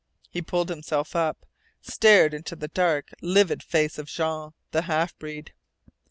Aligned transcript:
He 0.31 0.41
pulled 0.41 0.69
himself 0.69 1.15
up, 1.15 1.45
stared 1.79 2.33
into 2.33 2.55
the 2.55 2.69
dark, 2.69 3.09
livid 3.21 3.61
face 3.61 3.99
of 3.99 4.07
Jean, 4.07 4.53
the 4.71 4.81
half 4.81 5.15
breed. 5.19 5.53